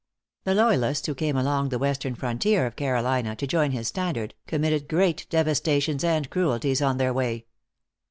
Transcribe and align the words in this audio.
The 0.45 0.55
loyalists 0.55 1.05
who 1.05 1.13
came 1.13 1.37
along 1.37 1.69
the 1.69 1.77
western 1.77 2.15
frontier 2.15 2.65
of 2.65 2.75
Carolina 2.75 3.35
to 3.35 3.45
join 3.45 3.69
his 3.69 3.87
standard, 3.89 4.33
committed 4.47 4.87
great 4.89 5.27
devastations 5.29 6.03
and 6.03 6.27
cruelties 6.27 6.81
on 6.81 6.97
their 6.97 7.13
way. 7.13 7.45